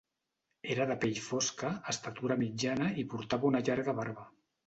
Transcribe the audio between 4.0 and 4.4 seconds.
barba.